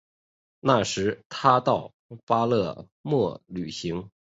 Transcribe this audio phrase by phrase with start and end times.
[0.61, 1.93] 那时他到
[2.25, 4.09] 巴勒莫旅行。